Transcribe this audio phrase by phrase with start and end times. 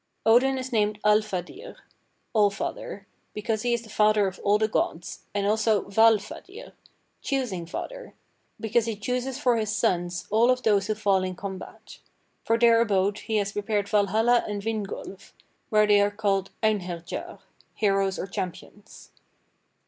[0.25, 1.75] "Odin is named Alfadir
[2.33, 3.05] (All father),
[3.35, 6.71] because he is the father of all the gods, and also Valfadir
[7.21, 8.15] (Choosing Father),
[8.59, 11.99] because he chooses for his sons all of those who fall in combat.
[12.43, 15.33] For their abode he has prepared Valhalla and Vingolf,
[15.69, 17.37] where they are called Einherjar
[17.75, 19.11] (Heroes or Champions).